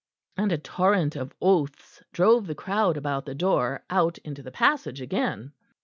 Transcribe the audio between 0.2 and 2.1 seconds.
And a torrent of oaths